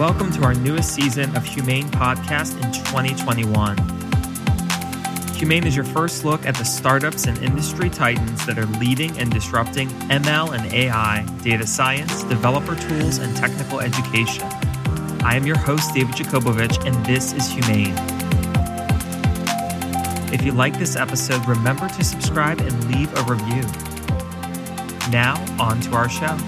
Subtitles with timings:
[0.00, 3.76] Welcome to our newest season of HumAIn Podcast in 2021.
[5.36, 9.30] HumAIn is your first look at the startups and industry titans that are leading and
[9.30, 14.44] disrupting ML and AI, data science, developer tools, and technical education.
[15.22, 17.92] I am your host, David Yakobovitch, and this is HumAIn.
[20.32, 23.64] If you like this episode, remember to subscribe and leave a review.
[25.10, 26.38] Now, on to our show.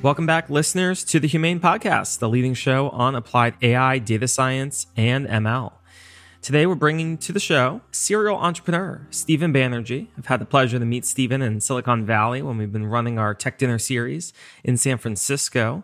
[0.00, 4.86] Welcome back, listeners, to the HumAIn Podcast, the leading show on applied AI, data science,
[4.96, 5.72] and ML.
[6.40, 10.06] Today, we're bringing to the show serial entrepreneur Stephen Banerjee.
[10.16, 13.34] I've had the pleasure to meet Stephen in Silicon Valley when we've been running our
[13.34, 14.32] Tech Dinner series
[14.62, 15.82] in San Francisco.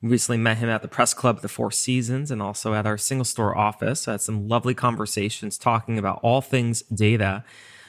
[0.00, 2.96] We recently met him at the press club the Four Seasons and also at our
[2.96, 4.06] SingleStore office.
[4.06, 7.42] I had some lovely conversations talking about all things data.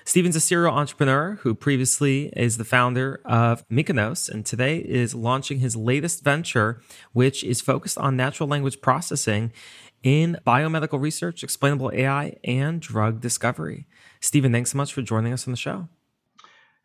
[0.09, 5.59] Stephen's a serial entrepreneur who previously is the founder of Mekonos and today is launching
[5.59, 6.81] his latest venture,
[7.13, 9.53] which is focused on natural language processing
[10.01, 13.85] in biomedical research, explainable AI, and drug discovery.
[14.19, 15.87] Stephen, thanks so much for joining us on the show.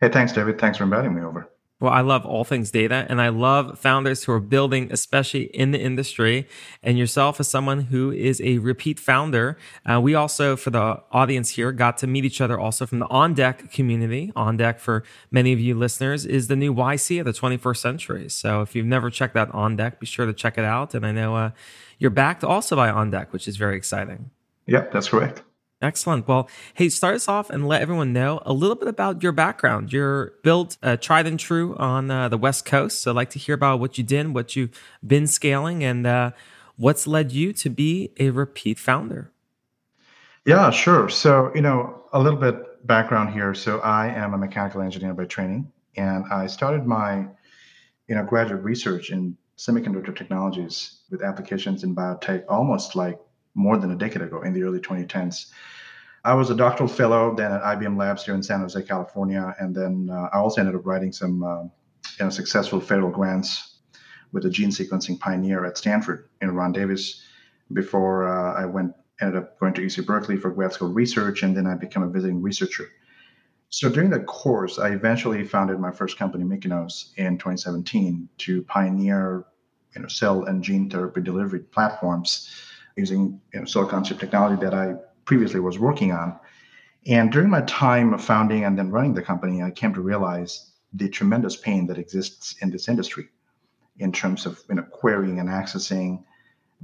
[0.03, 0.59] Hey, thanks, David.
[0.59, 1.49] Thanks for inviting me over.
[1.81, 5.73] Well, I love all things data and I love founders who are building, especially in
[5.73, 6.47] the industry.
[6.83, 9.59] And yourself as someone who is a repeat founder.
[9.85, 13.09] Uh, we also, for the audience here, got to meet each other also from the
[13.09, 14.33] On Deck community.
[14.37, 18.29] On Deck, for many of you listeners, is the new YC of the 21st century.
[18.29, 20.95] So if you've never checked out On Deck, be sure to check it out.
[20.95, 21.51] And I know uh,
[21.99, 24.31] you're backed also by On Deck, which is very exciting.
[24.67, 25.43] Yep, that's correct.
[25.83, 26.27] Excellent.
[26.27, 29.93] Well, hey, start us off and let everyone know a little bit about your background.
[29.93, 33.03] You're built uh, tried and true on uh, the West Coast.
[33.03, 34.71] So I'd like to hear about what you did, what you've
[35.07, 36.31] been scaling, and uh,
[36.77, 39.31] what's led you to be a repeat founder.
[40.47, 41.09] Yeah, sure.
[41.09, 43.55] So, you know, a little bit background here.
[43.55, 47.27] So, I am a mechanical engineer by training, and I started my,
[48.09, 53.19] you know, graduate research in semiconductor technologies with applications in biotech almost like
[53.55, 55.51] more than a decade ago in the early 2010s.
[56.25, 59.75] I was a doctoral fellow then at IBM Labs here in San Jose, California, and
[59.75, 61.71] then uh, I also ended up writing some uh, you
[62.21, 63.79] know, successful federal grants
[64.33, 67.23] with a gene sequencing pioneer at Stanford in Ron Davis
[67.73, 71.57] before uh, I went ended up going to UC Berkeley for grad school research, and
[71.57, 72.89] then I became a visiting researcher.
[73.69, 79.45] So during that course, I eventually founded my first company, Mekonos, in 2017 to pioneer
[79.95, 82.51] you know, cell and gene therapy delivery platforms
[82.97, 84.95] using you know, silicon chip technology that I
[85.25, 86.39] previously was working on.
[87.07, 91.09] And during my time founding and then running the company, I came to realize the
[91.09, 93.29] tremendous pain that exists in this industry
[93.99, 96.25] in terms of you know, querying and accessing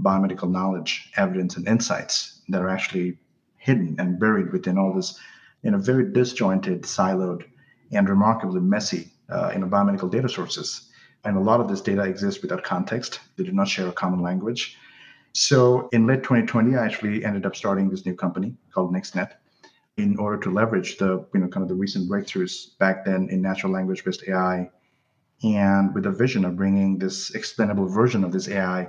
[0.00, 3.18] biomedical knowledge, evidence, and insights that are actually
[3.56, 5.18] hidden and buried within all this
[5.62, 7.44] in a very disjointed, siloed,
[7.92, 10.90] and remarkably messy uh, you know, biomedical data sources.
[11.24, 13.20] And a lot of this data exists without context.
[13.36, 14.76] They do not share a common language.
[15.32, 19.32] So in late 2020, I actually ended up starting this new company called NextNet
[19.96, 23.40] in order to leverage the, you know, kind of the recent breakthroughs back then in
[23.42, 24.70] natural language based AI
[25.42, 28.88] and with a vision of bringing this explainable version of this AI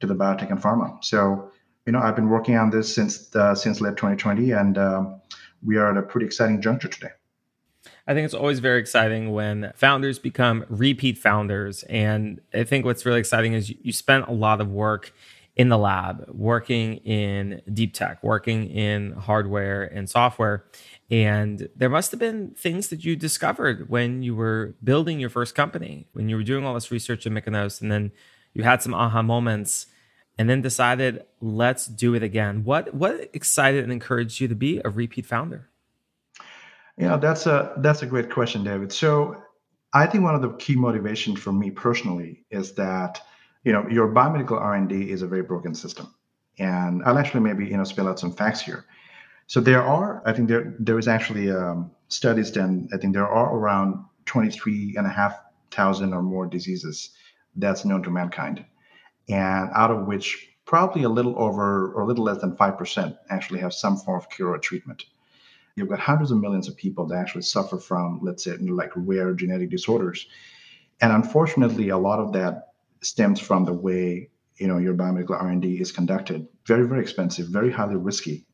[0.00, 1.02] to the biotech and pharma.
[1.02, 1.50] So,
[1.86, 5.20] you know, I've been working on this since the, since late 2020, and um,
[5.64, 7.10] we are at a pretty exciting juncture today.
[8.06, 11.82] I think it's always very exciting when founders become repeat founders.
[11.84, 15.12] And I think what's really exciting is you spent a lot of work
[15.56, 20.66] in the lab, working in deep tech, working in hardware and software.
[21.10, 25.54] And there must have been things that you discovered when you were building your first
[25.54, 28.12] company, when you were doing all this research in Mekonos, and then
[28.52, 29.86] you had some aha moments
[30.38, 32.62] and then decided, let's do it again.
[32.64, 35.70] What what excited and encouraged you to be a repeat founder?
[36.98, 38.92] Yeah, that's a that's a great question, David.
[38.92, 39.42] So
[39.94, 43.22] I think one of the key motivations for me personally is that
[43.66, 46.06] you know your biomedical r&d is a very broken system
[46.58, 48.84] and i'll actually maybe you know spell out some facts here
[49.46, 53.28] so there are i think there there is actually um, studies done i think there
[53.28, 55.34] are around 23 and a half
[55.70, 57.10] thousand or more diseases
[57.56, 58.64] that's known to mankind
[59.28, 63.60] and out of which probably a little over or a little less than 5% actually
[63.60, 65.04] have some form of cure or treatment.
[65.76, 69.32] You've got hundreds of millions of people that actually suffer from, let's say, like rare
[69.32, 70.26] genetic disorders.
[71.00, 72.72] And unfortunately, a lot of that
[73.02, 76.46] stems from the way you know your biomedical R&D is conducted.
[76.66, 78.46] Very, very expensive, very highly risky.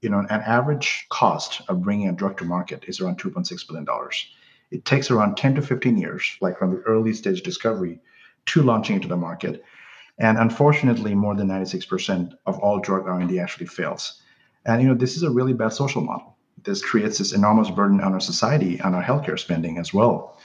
[0.00, 3.84] You know, an average cost of bringing a drug to market is around 2.6 billion
[3.84, 4.26] dollars.
[4.70, 8.00] It takes around 10 to 15 years, like from the early stage discovery
[8.46, 9.62] to launching into the market.
[10.18, 14.20] And unfortunately, more than 96% of all drug R&D actually fails.
[14.64, 16.36] And you know, this is a really bad social model.
[16.62, 20.38] This creates this enormous burden on our society, on our healthcare spending as well.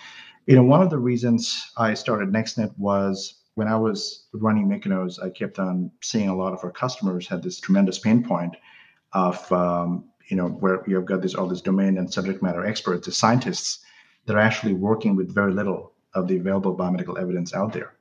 [0.48, 5.22] You know, one of the reasons I started NextNet was when I was running Mekonos,
[5.22, 8.56] I kept on seeing a lot of our customers had this tremendous pain point
[9.12, 13.06] of um, you know where you've got this all this domain and subject matter experts,
[13.06, 13.80] the scientists
[14.26, 17.92] that are actually working with very little of the available biomedical evidence out there.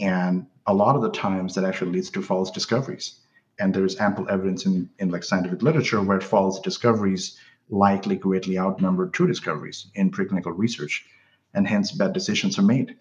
[0.00, 3.20] And a lot of the times that actually leads to false discoveries.
[3.60, 7.38] And there's ample evidence in, in like scientific literature where false discoveries
[7.70, 11.06] likely greatly outnumber true discoveries in preclinical research.
[11.54, 12.96] And hence bad decisions are made.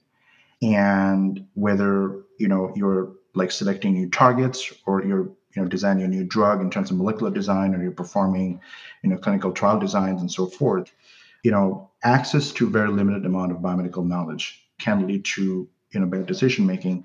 [0.61, 6.07] And whether you know you're like selecting new targets or you're you know designing a
[6.07, 8.59] new drug in terms of molecular design or you're performing
[9.03, 10.91] you know clinical trial designs and so forth
[11.43, 15.99] you know access to a very limited amount of biomedical knowledge can lead to you
[15.99, 17.03] know better decision making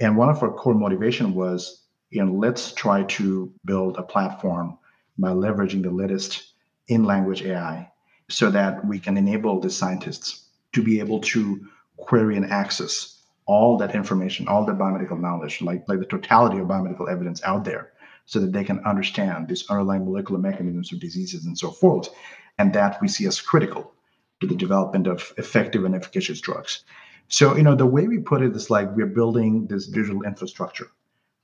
[0.00, 4.76] and one of our core motivation was you know let's try to build a platform
[5.18, 6.52] by leveraging the latest
[6.88, 7.90] in language ai
[8.28, 13.76] so that we can enable the scientists to be able to query and access all
[13.76, 17.92] that information all the biomedical knowledge like like the totality of biomedical evidence out there
[18.26, 22.08] so that they can understand these underlying molecular mechanisms of diseases and so forth
[22.58, 23.92] and that we see as critical
[24.40, 26.84] to the development of effective and efficacious drugs.
[27.28, 30.88] So, you know, the way we put it is like we're building this digital infrastructure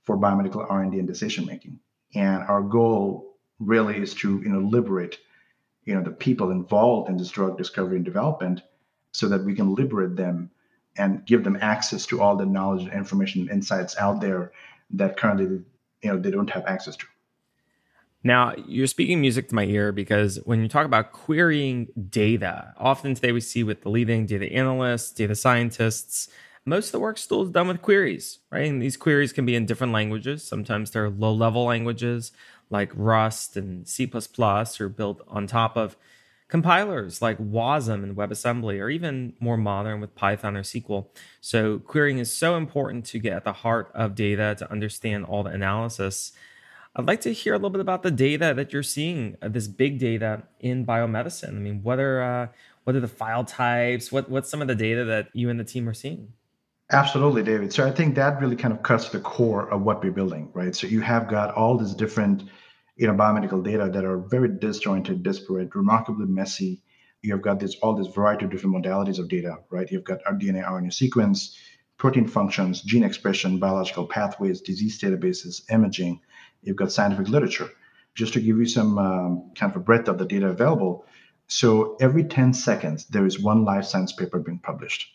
[0.03, 1.79] for biomedical R&D and decision making.
[2.15, 5.17] And our goal really is to, you know, liberate,
[5.85, 8.61] you know, the people involved in this drug discovery and development
[9.11, 10.49] so that we can liberate them
[10.97, 14.51] and give them access to all the knowledge and information and insights out there
[14.91, 15.61] that currently,
[16.01, 17.05] you know, they don't have access to.
[18.23, 23.15] Now, you're speaking music to my ear because when you talk about querying data, often
[23.15, 26.29] today we see with the leading data analysts, data scientists,
[26.63, 28.69] most of the work still is done with queries, right?
[28.69, 30.43] And these queries can be in different languages.
[30.43, 32.31] Sometimes they're low level languages
[32.69, 34.09] like Rust and C
[34.79, 35.97] or built on top of
[36.51, 41.07] compilers like WASM and WebAssembly, or even more modern with Python or SQL.
[41.39, 45.41] So, querying is so important to get at the heart of data to understand all
[45.41, 46.33] the analysis.
[46.95, 49.67] I'd like to hear a little bit about the data that you're seeing, uh, this
[49.67, 51.55] big data in biomedicine.
[51.55, 52.47] I mean, what are uh,
[52.83, 54.11] what are the file types?
[54.11, 56.33] What what's some of the data that you and the team are seeing?
[56.91, 57.71] Absolutely, David.
[57.71, 60.75] So I think that really kind of cuts the core of what we're building, right?
[60.75, 62.43] So you have got all these different,
[63.01, 66.83] you know, biomedical data that are very disjointed, disparate, remarkably messy.
[67.23, 69.89] You've got this all this variety of different modalities of data, right?
[69.89, 71.57] You've got our DNA, RNA sequence,
[71.97, 76.19] protein functions, gene expression, biological pathways, disease databases, imaging,
[76.61, 77.71] you've got scientific literature.
[78.13, 81.03] Just to give you some um, kind of a breadth of the data available.
[81.47, 85.07] So every 10 seconds, there is one life science paper being published.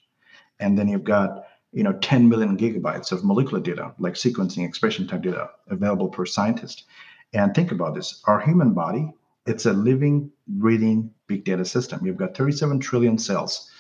[0.59, 5.07] And then you've got you know 10 million gigabytes of molecular data, like sequencing expression
[5.07, 6.83] type data available per scientist.
[7.37, 9.13] And think about this our human body,
[9.47, 12.05] it's a living, breathing big data system.
[12.05, 13.71] You've got 37 trillion cells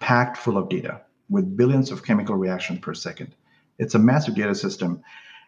[0.00, 3.34] packed full of data with billions of chemical reactions per second.
[3.78, 5.02] It's a massive data system.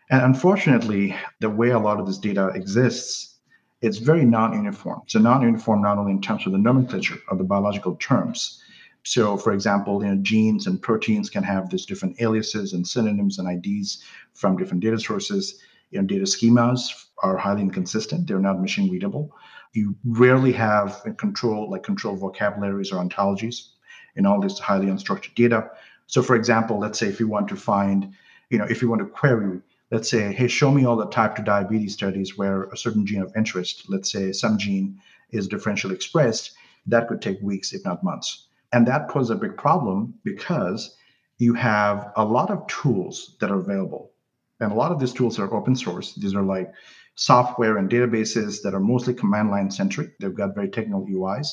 [0.09, 3.39] And unfortunately, the way a lot of this data exists,
[3.83, 5.03] it's very non-uniform.
[5.07, 8.63] So non-uniform not only in terms of the nomenclature of the biological terms.
[9.03, 13.39] So, for example, you know, genes and proteins can have these different aliases and synonyms
[13.39, 14.05] and IDs
[14.35, 15.61] from different data sources.
[15.91, 19.35] You know, data schemas are highly inconsistent; they're not machine readable.
[19.73, 23.69] You rarely have control, like control vocabularies or ontologies
[24.17, 25.71] in all this highly unstructured data.
[26.07, 28.15] So, for example, let's say if you want to find,
[28.51, 31.37] you know, if you want to query let's say, hey, show me all the type
[31.37, 35.93] 2 diabetes studies where a certain gene of interest, let's say some gene is differentially
[35.93, 36.53] expressed,
[36.87, 38.49] that could take weeks, if not months.
[38.73, 40.95] And that poses a big problem because
[41.39, 44.13] you have a lot of tools that are available.
[44.61, 46.15] And a lot of these tools are open source.
[46.15, 46.73] These are like
[47.15, 50.19] software and databases that are mostly command line centric.
[50.19, 51.49] They've got very technical UIs.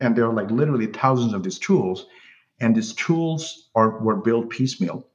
[0.00, 2.06] And there are like literally thousands of these tools.
[2.60, 5.06] And these tools are were built piecemeal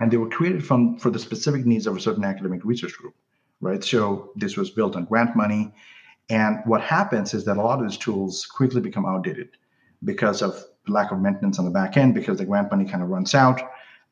[0.00, 3.14] and they were created from for the specific needs of a certain academic research group
[3.60, 5.72] right so this was built on grant money
[6.30, 9.48] and what happens is that a lot of these tools quickly become outdated
[10.04, 13.08] because of lack of maintenance on the back end because the grant money kind of
[13.08, 13.60] runs out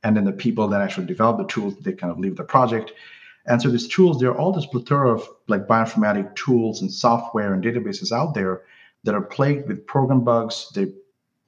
[0.03, 2.93] and then the people that actually develop the tools they kind of leave the project
[3.47, 7.55] And so these tools, there are all this plethora of like bioinformatic tools and software
[7.55, 8.63] and databases out there
[9.05, 10.69] that are plagued with program bugs.
[10.75, 10.93] They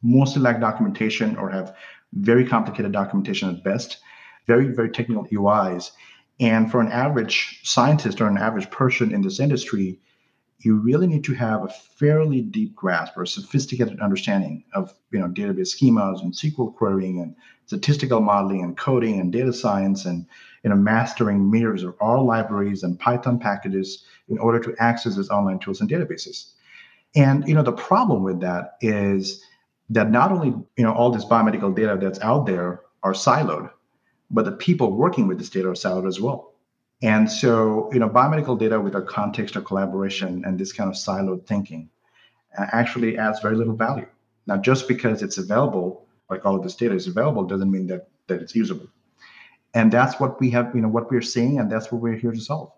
[0.03, 1.75] mostly lack documentation or have
[2.13, 3.99] very complicated documentation at best,
[4.47, 5.91] very, very technical UIs.
[6.41, 9.99] And for an average scientist or an average person in this industry,
[10.61, 15.29] you really need to have a fairly deep grasp or sophisticated understanding of you know
[15.29, 17.35] database schemas and SQL querying and
[17.69, 20.25] statistical modeling and coding and data science and
[20.65, 25.29] you know mastering mirrors of all libraries and Python packages in order to access these
[25.29, 26.53] online tools and databases.
[27.15, 29.45] And you know the problem with that is
[29.91, 30.49] that not only
[30.79, 33.71] you know all this biomedical data that's out there are siloed,
[34.31, 36.55] but the people working with this data are siloed as well.
[37.03, 40.97] And so, you know, biomedical data with a context of collaboration and this kind of
[40.97, 41.91] siloed thinking
[42.59, 44.09] uh, actually adds very little value.
[44.49, 48.09] Now, just because it's available, like all of this data is available, doesn't mean that
[48.27, 48.87] that it's usable.
[49.75, 52.33] And that's what we have, you know, what we're seeing, and that's what we're here
[52.33, 52.73] to solve.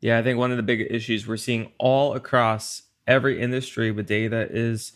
[0.00, 4.06] Yeah, I think one of the big issues we're seeing all across every industry with
[4.06, 4.92] data is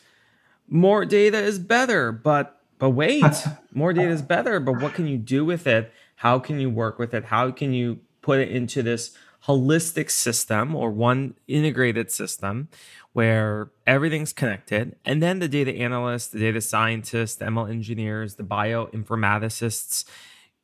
[0.68, 3.24] more data is better, but but wait,
[3.72, 5.92] more data is better, but what can you do with it?
[6.16, 7.26] How can you work with it?
[7.26, 9.16] How can you put it into this
[9.46, 12.68] holistic system or one integrated system
[13.12, 14.96] where everything's connected.
[15.04, 20.04] And then the data analysts, the data scientists, the ML engineers, the bioinformaticists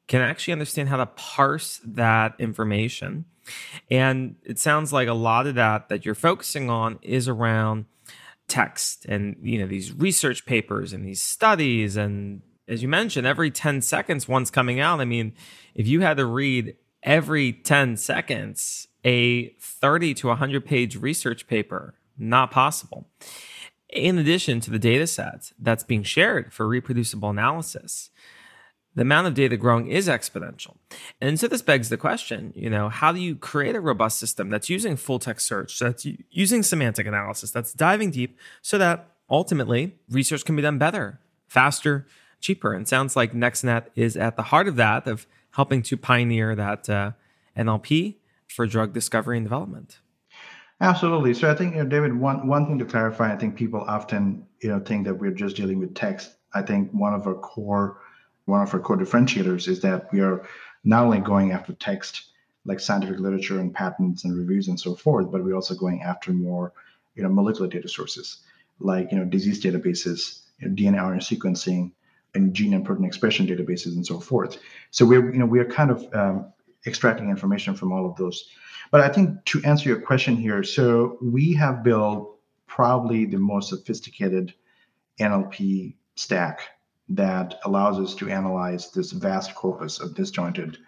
[0.06, 3.24] can actually understand how to parse that information.
[3.90, 7.86] And it sounds like a lot of that that you're focusing on is around
[8.46, 13.50] text and you know these research papers and these studies and as you mentioned every
[13.50, 15.32] 10 seconds one's coming out i mean
[15.74, 21.94] if you had to read every 10 seconds a 30 to 100 page research paper.
[22.18, 23.06] Not possible.
[23.90, 28.10] In addition to the data set that's being shared for reproducible analysis,
[28.94, 30.76] the amount of data growing is exponential.
[31.20, 34.50] And so this begs the question, you know, how do you create a robust system
[34.50, 39.96] that's using full text search, that's using semantic analysis, that's diving deep so that ultimately
[40.08, 42.06] research can be done better, faster,
[42.40, 42.72] cheaper.
[42.72, 46.88] And sounds like NextNet is at the heart of that, of helping to pioneer that
[46.88, 47.12] uh,
[47.56, 48.16] NLP
[48.48, 49.98] for drug discovery and development.
[50.80, 51.34] Absolutely.
[51.34, 54.46] So I think, you know, David, one one thing to clarify, I think people often,
[54.60, 56.34] you know, think that we're just dealing with text.
[56.52, 58.00] I think one of our core
[58.46, 60.46] one of our core differentiators is that we are
[60.82, 62.24] not only going after text
[62.66, 66.32] like scientific literature and patents and reviews and so forth, but we're also going after
[66.32, 66.72] more,
[67.14, 68.38] you know, molecular data sources
[68.80, 71.92] like you know disease databases, you know, DNA RNA sequencing,
[72.34, 74.58] and gene and protein expression databases and so forth.
[74.90, 76.52] So we're you know we are kind of um,
[76.86, 78.48] extracting information from all of those.
[78.90, 83.70] But I think to answer your question here, so we have built probably the most
[83.70, 84.54] sophisticated
[85.20, 86.60] NLP stack
[87.08, 90.78] that allows us to analyze this vast corpus of disjointed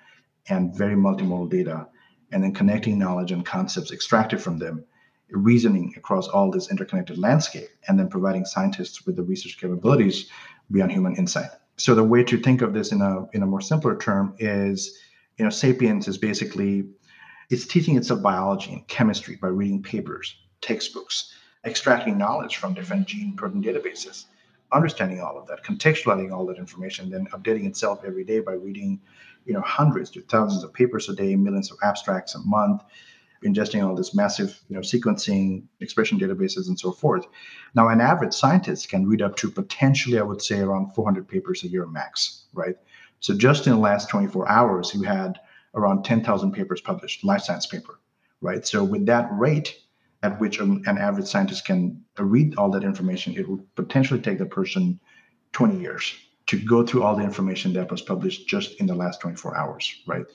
[0.48, 1.86] and very multimodal data,
[2.32, 4.84] and then connecting knowledge and concepts extracted from them,
[5.30, 10.30] reasoning across all this interconnected landscape, and then providing scientists with the research capabilities
[10.70, 11.50] beyond human insight.
[11.76, 14.98] So the way to think of this in a in a more simpler term is,
[15.36, 16.86] you know, sapiens is basically
[17.50, 21.32] it's teaching itself biology and chemistry by reading papers, textbooks,
[21.64, 24.24] extracting knowledge from different gene protein databases,
[24.72, 29.00] understanding all of that, contextualizing all that information, then updating itself every day by reading,
[29.44, 32.82] you know, hundreds to thousands of papers a day, millions of abstracts a month,
[33.46, 37.26] ingesting all this massive you know sequencing expression databases and so forth.
[37.74, 41.62] Now an average scientist can read up to potentially i would say around 400 papers
[41.62, 42.76] a year max right?
[43.20, 45.38] So just in the last 24 hours you had
[45.74, 48.00] around 10,000 papers published life science paper
[48.40, 48.66] right?
[48.66, 49.78] So with that rate
[50.22, 54.46] at which an, average scientist can read all that information it would potentially take the
[54.46, 54.98] person
[55.52, 56.14] 20 years
[56.46, 60.02] to go through all the information that was published just in the last 24 hours
[60.06, 60.26] right?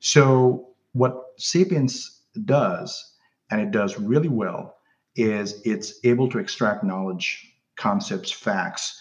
[0.00, 3.14] So what sapiens does,
[3.50, 4.76] and it does really well,
[5.16, 9.00] is it's able to extract knowledge, concepts, facts,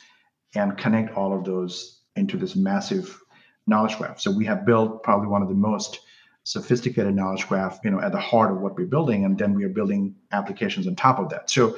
[0.55, 3.19] and connect all of those into this massive
[3.65, 4.19] knowledge graph.
[4.19, 5.99] So we have built probably one of the most
[6.43, 9.63] sophisticated knowledge graph, you know, at the heart of what we're building, and then we
[9.63, 11.49] are building applications on top of that.
[11.49, 11.77] So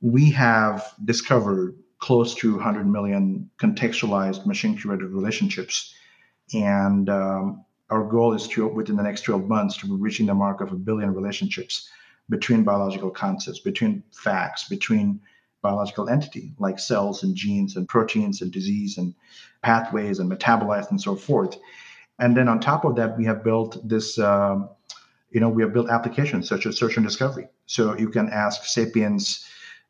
[0.00, 5.94] we have discovered close to 100 million contextualized machine curated relationships,
[6.52, 10.34] and um, our goal is to, within the next 12 months, to be reaching the
[10.34, 11.90] mark of a billion relationships
[12.30, 15.20] between biological concepts, between facts, between
[15.60, 19.14] biological entity like cells and genes and proteins and disease and
[19.62, 21.58] pathways and metabolites and so forth.
[22.18, 24.70] And then on top of that, we have built this, um,
[25.30, 27.46] you know, we have built applications such as search and discovery.
[27.66, 29.46] So you can ask Sapiens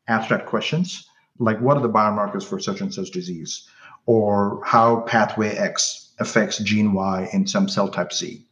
[0.09, 1.07] abstract questions
[1.39, 3.69] like, what are the biomarkers for such and such disease?
[4.05, 8.45] Or how pathway X affects gene Y in some cell type Z,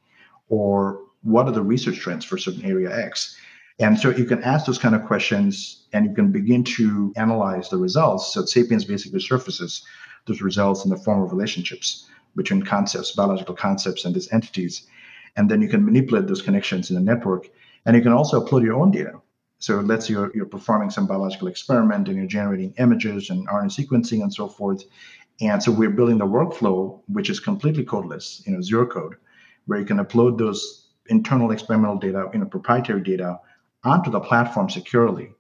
[0.49, 3.37] or what are the research trends for certain area X?
[3.79, 7.69] And so you can ask those kind of questions and you can begin to analyze
[7.69, 8.33] the results.
[8.33, 9.83] So Sapiens basically surfaces
[10.25, 14.87] those results in the form of relationships between concepts, biological concepts, and these entities.
[15.35, 17.49] And then you can manipulate those connections in the network.
[17.85, 19.19] And you can also upload your own data.
[19.57, 23.85] So let's say you're, you're performing some biological experiment and you're generating images and RNA
[23.85, 24.83] sequencing and so forth.
[25.41, 29.15] And so we're building the workflow, which is completely codeless, you know, zero code,
[29.65, 33.39] where you can upload those internal experimental data, you know, proprietary data
[33.83, 35.31] onto the platform securely,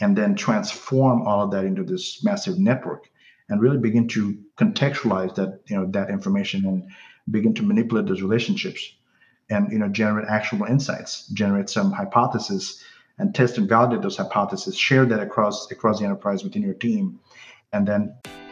[0.00, 3.10] and then transform all of that into this massive network
[3.48, 6.90] and really begin to contextualize that, you know, that information and
[7.30, 8.94] begin to manipulate those relationships
[9.50, 12.82] and you know generate actionable insights, generate some hypotheses
[13.18, 17.20] and test and validate those hypotheses, share that across across the enterprise within your team,
[17.72, 18.14] and then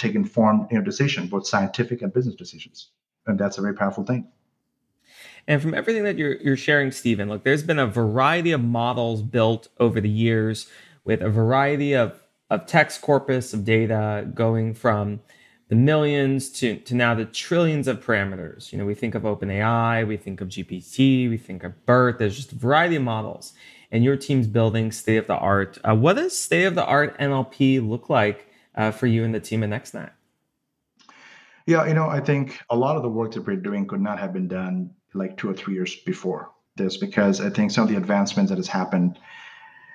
[0.00, 2.88] take informed you know, decision, both scientific and business decisions.
[3.26, 4.26] And that's a very powerful thing.
[5.46, 9.22] And from everything that you're, you're sharing, Stephen, look, there's been a variety of models
[9.22, 10.68] built over the years
[11.04, 15.20] with a variety of, of text corpus of data going from
[15.68, 18.72] the millions to, to now the trillions of parameters.
[18.72, 22.18] You know, we think of OpenAI, we think of GPT, we think of BERT.
[22.18, 23.52] There's just a variety of models.
[23.92, 25.78] And your team's building state of the art.
[25.88, 28.49] Uh, what does state of the art NLP look like
[28.80, 30.10] uh, for you and the team at NextNet?
[31.66, 34.18] Yeah, you know, I think a lot of the work that we're doing could not
[34.18, 37.90] have been done like two or three years before this, because I think some of
[37.90, 39.18] the advancements that has happened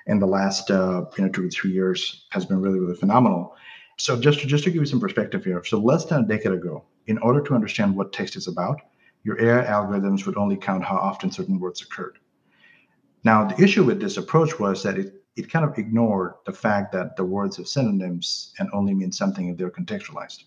[0.06, 3.56] in the last uh, you know two or three years has been really really phenomenal.
[3.98, 6.52] So just to, just to give you some perspective here, so less than a decade
[6.52, 8.80] ago, in order to understand what text is about,
[9.24, 12.18] your AI algorithms would only count how often certain words occurred.
[13.24, 16.92] Now the issue with this approach was that it it kind of ignored the fact
[16.92, 20.44] that the words have synonyms and only mean something if they're contextualized.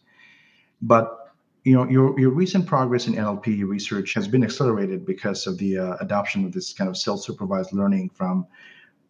[0.82, 1.16] But
[1.64, 5.78] you know, your, your recent progress in NLP research has been accelerated because of the
[5.78, 8.48] uh, adoption of this kind of self-supervised learning from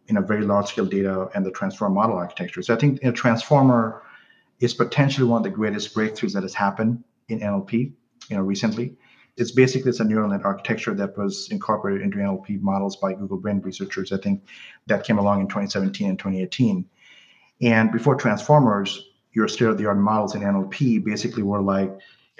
[0.08, 2.62] you know very large-scale data and the transformer model architecture.
[2.62, 4.02] So I think you know, transformer
[4.60, 7.94] is potentially one of the greatest breakthroughs that has happened in NLP,
[8.30, 8.98] you know, recently
[9.40, 13.38] it's basically it's a neural net architecture that was incorporated into NLP models by Google
[13.38, 14.12] Brain researchers.
[14.12, 14.44] I think
[14.88, 16.86] that came along in 2017 and 2018.
[17.62, 21.90] And before transformers, your state-of-the-art models in NLP basically were like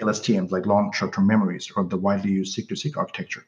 [0.00, 3.46] LSTMs, like long short-term memories, or the widely used seq-to-seq architecture.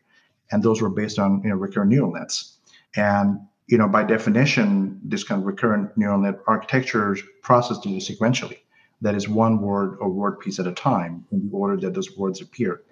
[0.51, 2.57] And those were based on you know recurrent neural nets.
[2.97, 8.59] And you know, by definition, this kind of recurrent neural net architecture process data sequentially.
[9.03, 12.17] That is one word or word piece at a time in the order that those
[12.17, 12.83] words appear.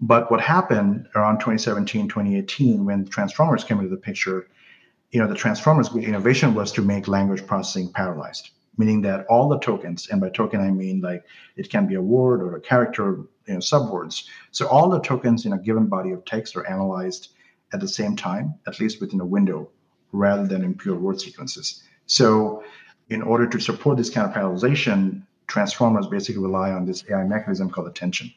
[0.00, 4.48] But what happened around 2017, 2018, when transformers came into the picture,
[5.10, 9.58] you know, the transformers innovation was to make language processing parallelized, meaning that all the
[9.58, 11.24] tokens, and by token I mean like
[11.56, 14.24] it can be a word or a character, you know, subwords.
[14.52, 17.30] So all the tokens in a given body of text are analyzed
[17.72, 19.68] at the same time, at least within a window,
[20.12, 21.82] rather than in pure word sequences.
[22.06, 22.62] So
[23.08, 27.68] in order to support this kind of parallelization, transformers basically rely on this AI mechanism
[27.68, 28.32] called attention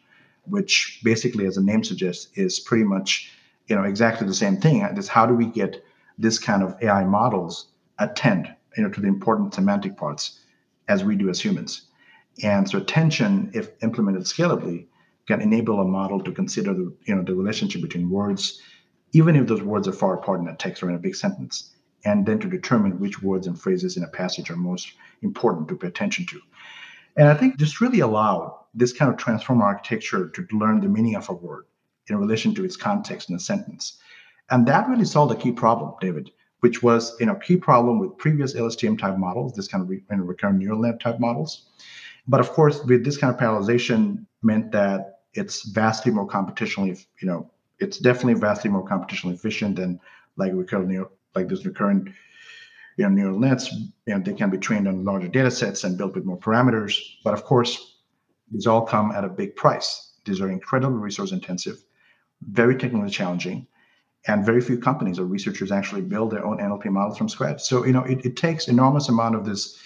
[0.45, 3.31] which basically, as the name suggests, is pretty much
[3.67, 4.81] you know exactly the same thing.
[4.81, 5.83] Is how do we get
[6.17, 7.67] this kind of AI models
[7.99, 10.39] attend you know to the important semantic parts
[10.87, 11.83] as we do as humans.
[12.43, 14.87] And so attention, if implemented scalably,
[15.27, 18.61] can enable a model to consider the you know the relationship between words,
[19.13, 21.75] even if those words are far apart in a text or in a big sentence,
[22.05, 25.75] and then to determine which words and phrases in a passage are most important to
[25.75, 26.41] pay attention to.
[27.17, 31.15] And I think this really allowed this kind of transformer architecture to learn the meaning
[31.15, 31.65] of a word
[32.07, 33.99] in relation to its context in a sentence.
[34.49, 38.17] And that really solved a key problem, David, which was you know key problem with
[38.17, 41.67] previous LSTM type models, this kind of re- recurrent neural net type models.
[42.27, 47.27] But of course, with this kind of parallelization meant that it's vastly more computationally, you
[47.27, 49.99] know, it's definitely vastly more computationally efficient than
[50.37, 52.09] like recurrent neural, like this recurrent
[53.01, 53.71] you know, neural nets.
[53.73, 56.99] You know, they can be trained on larger data sets and built with more parameters.
[57.23, 57.97] But of course,
[58.51, 60.13] these all come at a big price.
[60.25, 61.83] These are incredibly resource intensive,
[62.41, 63.65] very technically challenging,
[64.27, 67.63] and very few companies or researchers actually build their own NLP models from scratch.
[67.63, 69.79] So you know it, it takes enormous amount of this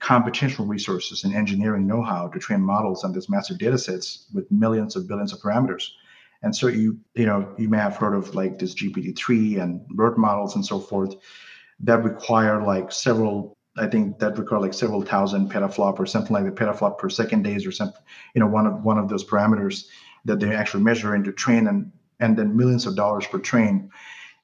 [0.00, 4.94] computational resources and engineering know-how to train models on these massive data sets with millions
[4.96, 5.84] of billions of parameters.
[6.42, 10.16] And so you you know you may have heard of like this GPT-3 and BERT
[10.16, 11.16] models and so forth
[11.82, 16.44] that require like several I think that require like several thousand petaflop or something like
[16.44, 18.02] the petaflop per second days or something,
[18.34, 19.86] you know, one of one of those parameters
[20.24, 21.90] that they actually measure into train and
[22.20, 23.90] and then millions of dollars per train.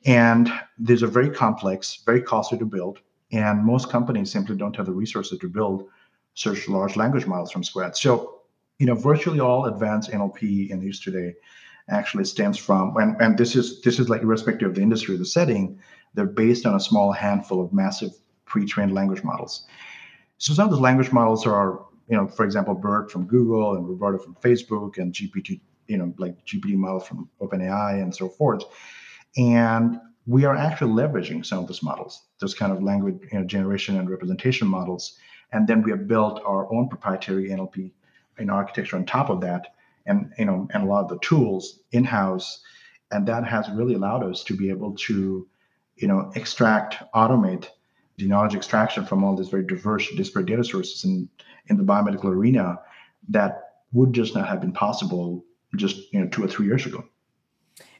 [0.06, 3.00] And these are very complex, very costly to build.
[3.32, 5.84] And most companies simply don't have the resources to build
[6.34, 8.00] such large language models from scratch.
[8.00, 8.40] So,
[8.78, 11.34] you know, virtually all advanced NLP in use today
[11.90, 15.26] actually stems from and, and this is this is like irrespective of the industry the
[15.26, 15.78] setting,
[16.14, 18.10] they're based on a small handful of massive
[18.44, 19.66] pre-trained language models.
[20.38, 23.86] So some of those language models are, you know, for example, BERT from Google and
[23.86, 28.62] RoBERTa from Facebook and GPT, you know, like GPT model from OpenAI and so forth.
[29.36, 33.44] And we are actually leveraging some of those models, those kind of language you know,
[33.44, 35.18] generation and representation models.
[35.52, 37.90] And then we have built our own proprietary NLP
[38.38, 39.74] in architecture on top of that,
[40.06, 42.60] and you know, and a lot of the tools in-house.
[43.10, 45.48] And that has really allowed us to be able to,
[45.98, 47.68] you know, extract, automate
[48.16, 51.28] the knowledge extraction from all these very diverse, disparate data sources in,
[51.68, 52.80] in the biomedical arena
[53.28, 55.44] that would just not have been possible
[55.76, 57.04] just you know two or three years ago.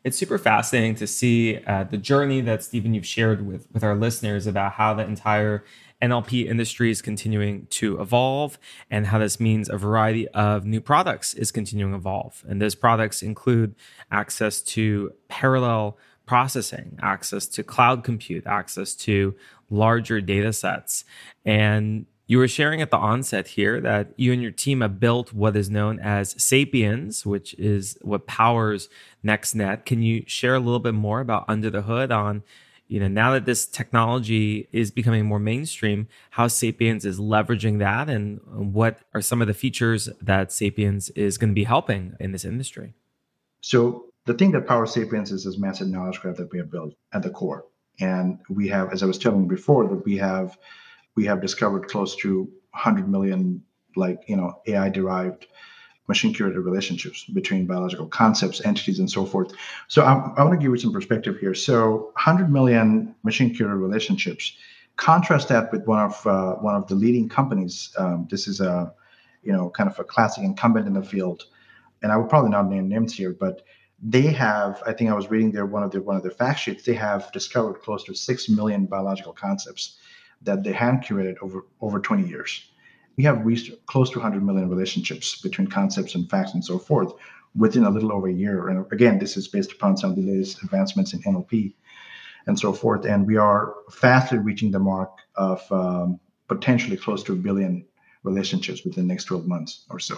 [0.05, 3.95] It's super fascinating to see uh, the journey that Stephen you've shared with with our
[3.95, 5.65] listeners about how the entire
[6.01, 8.59] NLP industry is continuing to evolve
[8.91, 12.45] and how this means a variety of new products is continuing to evolve.
[12.49, 13.75] And those products include
[14.11, 15.99] access to parallel
[16.29, 19.35] processing, access to cloud compute, access to
[19.71, 21.05] larger data sets.
[21.45, 25.33] And you were sharing at the onset here that you and your team have built
[25.33, 28.91] what is known as Sapiens, which is what powers
[29.25, 29.87] NextNet.
[29.87, 32.43] Can you share a little bit more about under the hood on,
[32.87, 38.11] you know, now that this technology is becoming more mainstream, how Sapiens is leveraging that
[38.11, 38.41] and
[38.75, 42.45] what are some of the features that Sapiens is going to be helping in this
[42.45, 42.93] industry?
[43.63, 46.93] So the thing that powers Sapiens is this massive knowledge graph that we have built
[47.15, 47.65] at the core.
[47.99, 50.57] And we have, as I was telling before, that we have
[51.17, 53.63] we have discovered close to 100 million
[53.97, 55.47] like you know AI derived
[56.09, 59.53] machine curated relationships between biological concepts, entities, and so forth.
[59.89, 61.55] So I, I want to give you some perspective here.
[61.55, 64.53] So 100 million machine curated relationships.
[64.97, 67.95] Contrast that with one of uh, one of the leading companies.
[67.97, 68.93] Um, this is a
[69.43, 71.45] you know kind of a classic incumbent in the field,
[72.03, 73.63] and I would probably not name names here, but
[74.01, 74.83] they have.
[74.87, 76.85] I think I was reading their one of their one of their fact sheets.
[76.85, 79.99] They have discovered close to six million biological concepts
[80.43, 82.71] that they hand curated over over 20 years.
[83.17, 87.13] We have reached close to 100 million relationships between concepts and facts and so forth
[87.57, 88.69] within a little over a year.
[88.69, 91.75] And again, this is based upon some of the latest advancements in NLP
[92.47, 93.05] and so forth.
[93.05, 97.85] And we are fastly reaching the mark of um, potentially close to a billion
[98.23, 100.17] relationships within the next 12 months or so.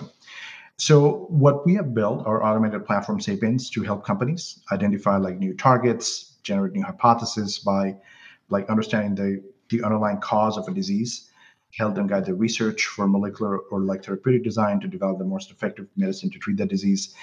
[0.80, 5.52] So what we have built our automated platform Sapiens to help companies identify like new
[5.52, 7.96] targets, generate new hypotheses by
[8.48, 11.30] like understanding the the underlying cause of a disease,
[11.76, 15.50] help them guide the research for molecular or like therapeutic design to develop the most
[15.50, 17.14] effective medicine to treat that disease.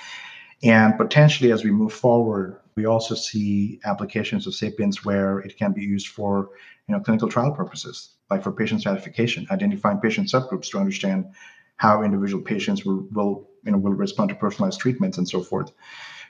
[0.61, 5.71] And potentially, as we move forward, we also see applications of Sapiens where it can
[5.73, 6.49] be used for,
[6.87, 11.25] you know, clinical trial purposes, like for patient stratification, identifying patient subgroups to understand
[11.77, 15.71] how individual patients will, will, you know, will respond to personalized treatments and so forth.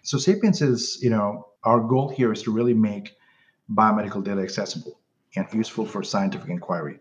[0.03, 3.15] So Sapiens is, you know, our goal here is to really make
[3.71, 4.99] biomedical data accessible
[5.35, 6.99] and useful for scientific inquiry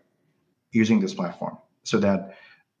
[0.71, 2.35] using this platform so that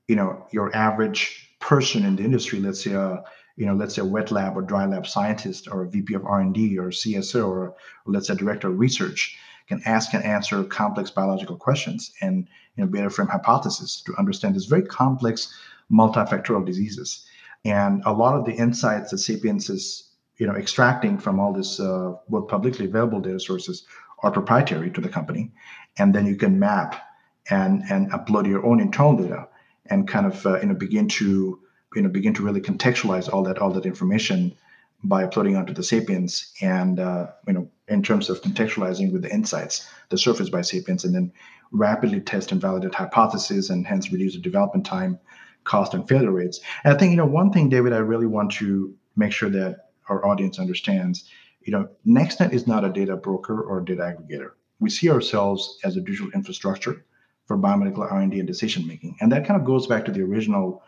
[0.07, 3.23] you know your average person in the industry let's say a
[3.55, 6.25] you know let's say a wet lab or dry lab scientist or a vp of
[6.25, 9.37] r&d or cso or, or let's say director of research
[9.69, 14.53] can ask and answer complex biological questions and you know better frame hypotheses to understand
[14.53, 15.53] these very complex
[15.89, 17.25] multifactorial diseases
[17.65, 21.79] and a lot of the insights that sapiens is you know extracting from all this
[21.79, 23.85] uh, both publicly available data sources
[24.23, 25.51] are proprietary to the company,
[25.97, 27.01] and then you can map
[27.49, 29.47] and and upload your own internal data
[29.85, 31.59] and kind of uh, you know begin to
[31.95, 34.55] you know begin to really contextualize all that all that information
[35.03, 39.33] by uploading onto the Sapiens and uh, you know in terms of contextualizing with the
[39.33, 41.31] insights the surface by Sapiens and then
[41.71, 45.19] rapidly test and validate hypotheses and hence reduce the development time,
[45.67, 46.59] cost and failure rates.
[46.83, 49.89] And I think you know one thing, David, I really want to make sure that
[50.09, 51.29] our audience understands
[51.67, 54.51] you know, NextNet is not a data broker or data aggregator.
[54.79, 57.05] We see ourselves as a digital infrastructure
[57.45, 60.81] for biomedical R&D and decision making, and that kind of goes back to the original.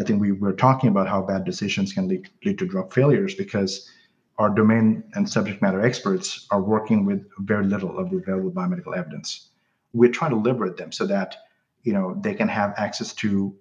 [0.00, 3.34] I think we were talking about how bad decisions can lead, lead to drug failures
[3.34, 3.88] because
[4.38, 8.96] our domain and subject matter experts are working with very little of the available biomedical
[8.96, 9.50] evidence.
[9.92, 11.36] We're trying to liberate them so that
[11.82, 13.54] you know they can have access to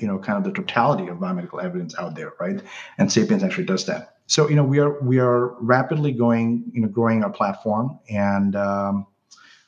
[0.00, 2.60] you know kind of the totality of biomedical evidence out there, right?
[2.98, 4.16] And Sapiens actually does that.
[4.26, 8.56] So you know we are we are rapidly going you know growing our platform, and
[8.56, 9.06] um,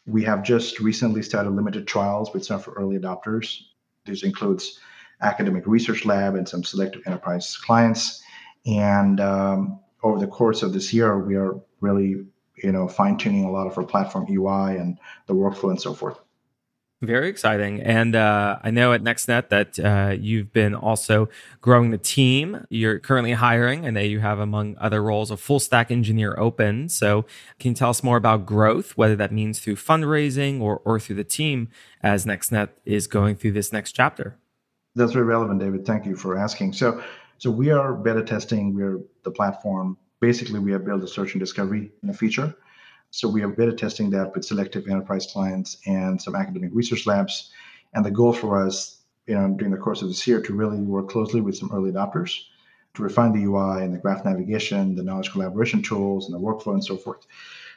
[0.06, 3.58] we have just recently started limited trials with some for early adopters.
[4.04, 4.78] This includes
[5.20, 8.22] academic research lab and some selective enterprise clients.
[8.66, 12.24] And um, over the course of this year, we are really
[12.56, 15.94] you know fine tuning a lot of our platform UI and the workflow and so
[15.94, 16.18] forth.
[17.02, 17.82] Very exciting.
[17.82, 21.28] And uh, I know at NextNet that uh, you've been also
[21.60, 22.64] growing the team.
[22.70, 23.84] You're currently hiring.
[23.84, 26.88] I know you have, among other roles, a full stack engineer open.
[26.88, 27.24] So,
[27.58, 31.16] can you tell us more about growth, whether that means through fundraising or, or through
[31.16, 31.70] the team
[32.04, 34.38] as NextNet is going through this next chapter?
[34.94, 35.84] That's very relevant, David.
[35.84, 36.74] Thank you for asking.
[36.74, 37.02] So,
[37.38, 38.76] so we are beta testing.
[38.76, 39.98] We're the platform.
[40.20, 42.54] Basically, we have built a search and discovery in a feature
[43.12, 47.50] so we are beta testing that with selective enterprise clients and some academic research labs.
[47.92, 50.78] And the goal for us, you know, during the course of this year, to really
[50.78, 52.40] work closely with some early adopters
[52.94, 56.72] to refine the UI and the graph navigation, the knowledge collaboration tools, and the workflow
[56.72, 57.26] and so forth.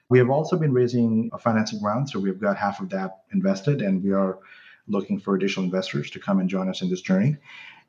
[0.07, 3.81] We have also been raising a financing round, so we've got half of that invested,
[3.81, 4.39] and we are
[4.87, 7.35] looking for additional investors to come and join us in this journey.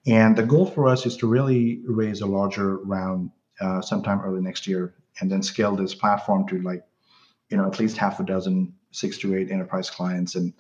[0.05, 3.31] And the goal for us is to really raise a larger round
[3.61, 6.83] uh, sometime early next year, and then scale this platform to like
[7.51, 10.53] you know at least half a dozen six to eight enterprise clients and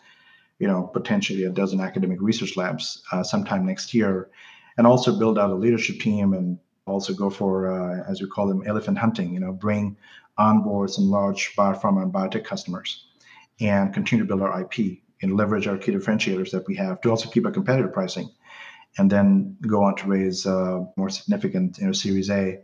[0.58, 4.28] you know potentially a dozen academic research labs uh, sometime next year
[4.78, 8.46] and also build out a leadership team and also go for uh, as we call
[8.46, 9.96] them elephant hunting you know bring
[10.38, 13.06] on board some large biopharma and biotech customers
[13.60, 17.10] and continue to build our ip and leverage our key differentiators that we have to
[17.10, 18.30] also keep a competitive pricing
[18.98, 22.58] and then go on to raise uh, more significant you know series a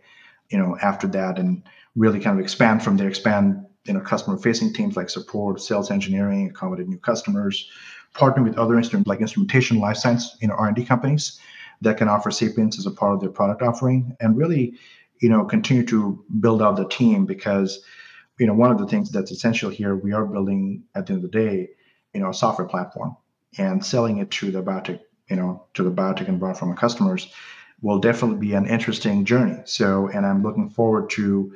[0.51, 1.63] you know after that and
[1.97, 5.91] really kind of expand from there expand you know customer facing teams like support, sales
[5.91, 7.71] engineering, accommodate new customers,
[8.15, 11.41] partner with other instrument like instrumentation, life science, you know, R&D companies
[11.81, 14.79] that can offer Sapiens as a part of their product offering, and really,
[15.21, 17.85] you know, continue to build out the team because,
[18.39, 21.25] you know, one of the things that's essential here, we are building at the end
[21.25, 21.69] of the day,
[22.15, 23.17] you know, a software platform
[23.59, 27.33] and selling it to the biotech, you know, to the biotech and biopharma customers
[27.81, 29.61] will definitely be an interesting journey.
[29.65, 31.53] So, and I'm looking forward to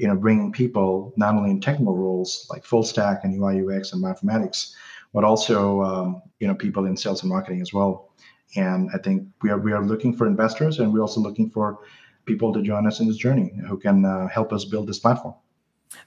[0.00, 3.92] you know, bringing people not only in technical roles like full stack and UI UX
[3.92, 4.74] and mathematics,
[5.12, 8.10] but also um, you know people in sales and marketing as well.
[8.56, 11.80] And I think we are we are looking for investors, and we're also looking for
[12.24, 15.34] people to join us in this journey who can uh, help us build this platform.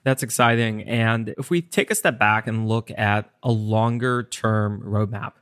[0.04, 0.82] That's exciting.
[0.84, 5.34] And if we take a step back and look at a longer term roadmap,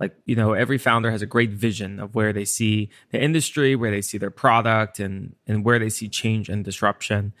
[0.00, 3.76] like you know every founder has a great vision of where they see the industry
[3.76, 7.34] where they see their product and and where they see change and disruption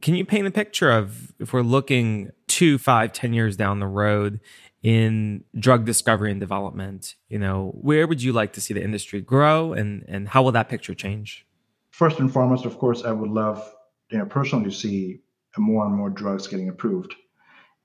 [0.00, 3.86] can you paint a picture of if we're looking two, five, ten years down the
[3.86, 4.40] road
[4.82, 7.14] in drug discovery and development?
[7.28, 10.52] You know, where would you like to see the industry grow, and and how will
[10.52, 11.46] that picture change?
[11.90, 13.62] First and foremost, of course, I would love,
[14.10, 15.20] you know, personally to see
[15.58, 17.14] more and more drugs getting approved,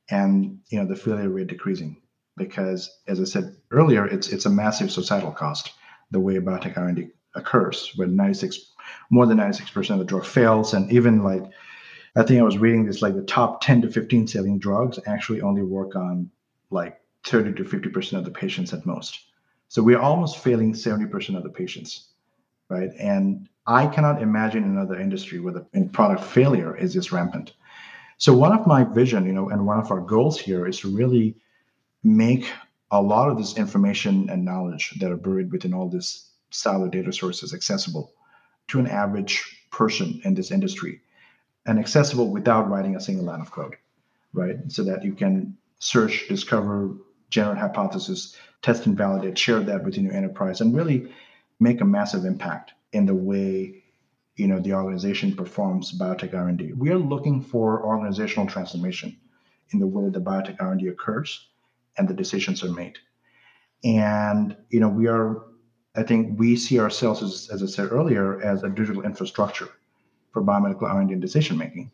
[0.10, 2.02] and you know, the failure rate decreasing.
[2.38, 5.72] Because, as I said earlier, it's it's a massive societal cost
[6.12, 8.74] the way biotech R&D occurs, where 96
[9.10, 11.44] more than 96% of the drug fails, and even like
[12.18, 15.42] I think I was reading this like the top 10 to 15 selling drugs actually
[15.42, 16.32] only work on
[16.70, 19.20] like 30 to 50% of the patients at most.
[19.68, 22.08] So we're almost failing 70% of the patients,
[22.70, 22.92] right?
[22.98, 27.54] And I cannot imagine another industry where the product failure is this rampant.
[28.18, 30.96] So one of my vision, you know, and one of our goals here is to
[30.96, 31.36] really
[32.04, 32.50] make
[32.92, 37.12] a lot of this information and knowledge that are buried within all these siloed data
[37.12, 38.14] sources accessible
[38.70, 41.02] to an average person in this industry
[41.66, 43.76] and accessible without writing a single line of code,
[44.34, 44.58] right?
[44.68, 46.96] So that you can search, discover,
[47.30, 51.12] generate hypothesis, test and validate, share that within your enterprise, and really
[51.60, 53.84] make a massive impact in the way
[54.36, 56.74] you know the organization performs biotech R&D.
[56.74, 59.18] We are looking for organizational transformation
[59.72, 61.48] in the way the biotech R&D occurs
[61.98, 62.98] and the decisions are made.
[63.84, 65.44] And you know we are,
[65.96, 69.70] I think we see ourselves as, as I said earlier as a digital infrastructure
[70.36, 71.90] for biomedical R&D and decision making.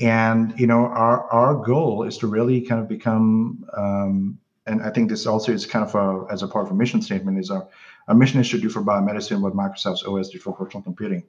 [0.00, 4.88] And you know, our our goal is to really kind of become, um, and I
[4.88, 7.50] think this also is kind of a, as a part of a mission statement is
[7.50, 7.68] our
[8.08, 11.22] our mission is to do for biomedicine what Microsoft's OS did for personal computing,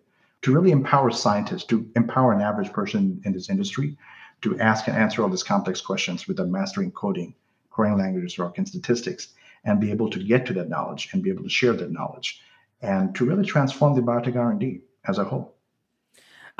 [0.44, 3.98] to really empower scientists, to empower an average person in this industry,
[4.42, 7.36] to ask and answer all these complex questions without mastering coding,
[7.72, 9.34] querying languages, or statistics,
[9.66, 12.42] and be able to get to that knowledge and be able to share that knowledge,
[12.82, 15.56] and to really transform the biotech R&D as a whole.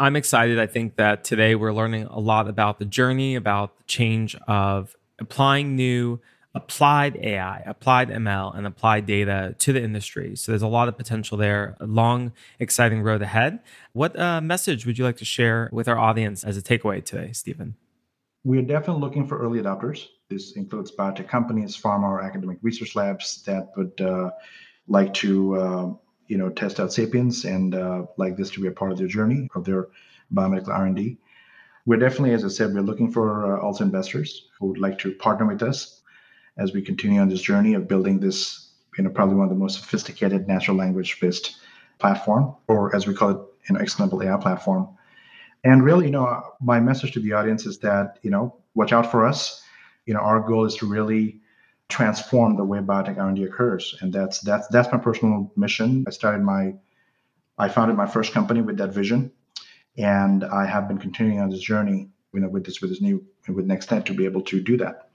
[0.02, 0.58] I'm excited.
[0.58, 4.96] I think that today we're learning a lot about the journey, about the change of
[5.20, 6.20] applying new
[6.56, 10.36] applied AI, applied ML, and applied data to the industry.
[10.36, 13.60] So there's a lot of potential there, a long, exciting road ahead.
[13.94, 17.32] What uh, message would you like to share with our audience as a takeaway today,
[17.32, 17.76] Stephen?
[18.44, 20.08] We're definitely looking for early adopters.
[20.32, 24.32] This includes biotech companies, pharma, or academic research labs that would uh,
[24.88, 25.94] like to, uh,
[26.32, 29.08] you know, test out Sapiens and uh, like this to be a part of their
[29.08, 29.90] journey of their
[30.34, 31.18] biomedical R&D.
[31.86, 35.14] We're definitely, as I said, we're looking for uh, also investors who would like to
[35.16, 36.02] partner with us
[36.58, 39.60] as we continue on this journey of building this, you know, probably one of the
[39.60, 41.58] most sophisticated natural language-based
[42.00, 44.88] platform, or as we call it, an explainable AI platform.
[45.66, 49.12] And really, you know, my message to the audience is that, you know, watch out
[49.12, 49.62] for us.
[50.06, 51.41] You know, our goal is to really
[51.92, 56.06] transform the way biotech R&D occurs, and that's that's that's my personal mission.
[56.08, 56.74] I started my,
[57.58, 59.32] I founded my first company with that vision,
[59.98, 63.24] and I have been continuing on this journey, you know, with this with this new
[63.48, 65.10] with NextNet to be able to do that.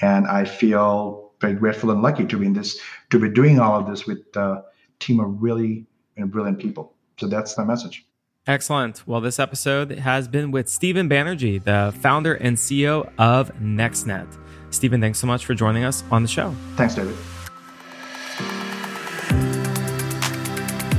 [0.00, 3.78] And I feel very grateful and lucky to be in this to be doing all
[3.78, 4.64] of this with a
[4.98, 6.94] team of really you know, brilliant people.
[7.18, 8.06] So that's my message.
[8.46, 9.06] Excellent.
[9.06, 14.36] Well, this episode has been with Stephen Banerjee, the founder and CEO of NextNet.
[14.72, 16.54] Stephen, thanks so much for joining us on the show.
[16.76, 17.14] Thanks, David.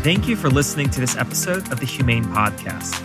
[0.04, 3.02] Thank you for listening to this episode of the HumAIn Podcast.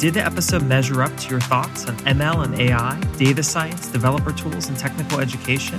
[0.00, 4.32] Did the episode measure up to your thoughts on ML and AI, data science, developer
[4.32, 5.78] tools, and technical education?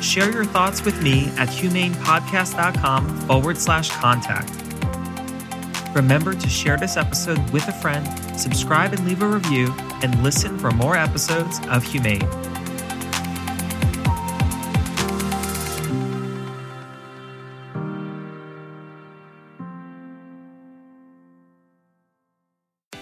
[0.00, 4.50] Share your thoughts with me at humainpodcast.com forward slash contact.
[5.94, 8.06] Remember to share this episode with a friend,
[8.38, 9.72] subscribe and leave a review,
[10.02, 12.26] and listen for more episodes of HumAIn.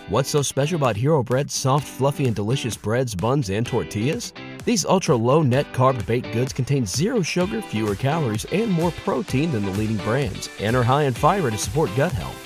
[0.09, 4.33] What's so special about Hero Bread's soft, fluffy, and delicious breads, buns, and tortillas?
[4.65, 9.51] These ultra low net carb baked goods contain zero sugar, fewer calories, and more protein
[9.51, 12.46] than the leading brands, and are high in fiber to support gut health.